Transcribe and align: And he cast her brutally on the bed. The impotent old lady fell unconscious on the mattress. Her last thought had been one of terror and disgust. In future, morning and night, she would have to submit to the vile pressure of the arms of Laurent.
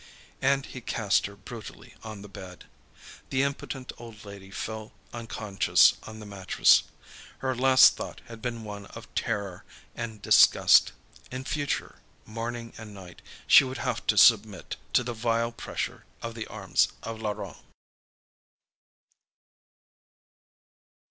And 0.41 0.65
he 0.65 0.81
cast 0.81 1.27
her 1.27 1.35
brutally 1.35 1.93
on 2.03 2.23
the 2.23 2.27
bed. 2.27 2.65
The 3.29 3.43
impotent 3.43 3.93
old 3.99 4.25
lady 4.25 4.49
fell 4.49 4.93
unconscious 5.13 5.93
on 6.07 6.19
the 6.19 6.25
mattress. 6.25 6.81
Her 7.37 7.55
last 7.55 7.97
thought 7.97 8.19
had 8.25 8.41
been 8.41 8.63
one 8.63 8.87
of 8.87 9.13
terror 9.13 9.63
and 9.93 10.19
disgust. 10.19 10.91
In 11.29 11.43
future, 11.43 11.99
morning 12.25 12.73
and 12.79 12.95
night, 12.95 13.21
she 13.45 13.63
would 13.63 13.77
have 13.77 14.07
to 14.07 14.17
submit 14.17 14.75
to 14.93 15.03
the 15.03 15.13
vile 15.13 15.51
pressure 15.51 16.03
of 16.23 16.33
the 16.33 16.47
arms 16.47 16.87
of 17.03 17.21
Laurent. 17.21 17.57